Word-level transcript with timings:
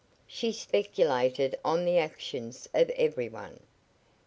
She 0.25 0.51
speculated 0.51 1.59
on 1.63 1.85
the 1.85 1.99
actions 1.99 2.67
of 2.73 2.89
every 2.97 3.29
one. 3.29 3.59